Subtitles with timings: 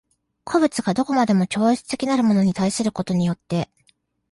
[0.45, 3.69] 個物が何処までも超越的なるものに対することによって